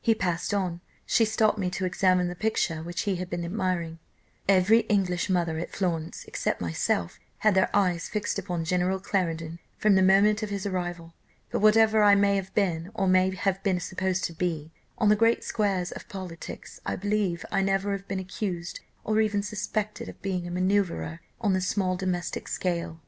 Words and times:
He 0.00 0.14
passed 0.14 0.54
on, 0.54 0.80
she 1.04 1.24
stopped 1.24 1.58
me 1.58 1.68
to 1.70 1.84
examine 1.84 2.28
the 2.28 2.36
picture 2.36 2.84
which 2.84 3.00
he 3.00 3.16
had 3.16 3.28
been 3.28 3.44
admiring. 3.44 3.98
"Every 4.48 4.82
English 4.82 5.28
mother 5.28 5.58
at 5.58 5.72
Florence, 5.72 6.24
except 6.28 6.60
myself, 6.60 7.18
had 7.38 7.56
their 7.56 7.68
eyes 7.74 8.08
fixed 8.08 8.38
upon 8.38 8.64
General 8.64 9.00
Clarendon 9.00 9.58
from 9.76 9.96
the 9.96 10.00
moment 10.00 10.40
of 10.40 10.50
his 10.50 10.66
arrival. 10.66 11.14
But 11.50 11.62
whatever 11.62 12.00
I 12.04 12.14
may 12.14 12.36
have 12.36 12.54
been, 12.54 12.92
or 12.94 13.08
may 13.08 13.34
have 13.34 13.60
been 13.64 13.80
supposed 13.80 14.22
to 14.26 14.32
be, 14.32 14.70
on 14.98 15.08
the 15.08 15.16
great 15.16 15.42
squares 15.42 15.90
of 15.90 16.08
politics, 16.08 16.78
I 16.86 16.94
believe 16.94 17.44
I 17.50 17.60
never 17.60 17.90
have 17.90 18.06
been 18.06 18.20
accused 18.20 18.78
or 19.02 19.20
even 19.20 19.42
suspected 19.42 20.08
of 20.08 20.22
being 20.22 20.46
a 20.46 20.50
manoeuvrer 20.52 21.18
on 21.40 21.54
the 21.54 21.60
small 21.60 21.96
domestic 21.96 22.46
scale. 22.46 23.00